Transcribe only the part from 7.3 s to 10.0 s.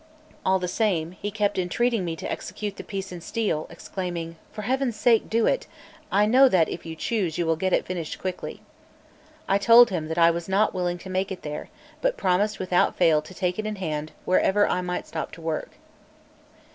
you will get it quickly finished." I told